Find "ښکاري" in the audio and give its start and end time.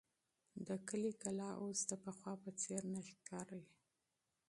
3.09-3.63